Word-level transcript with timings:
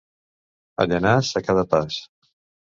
A 0.83 0.87
Llanars, 0.91 1.29
a 1.41 1.45
cada 1.49 1.65
pas. 1.75 2.01